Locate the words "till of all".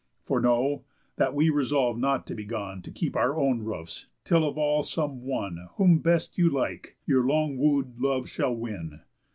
4.25-4.81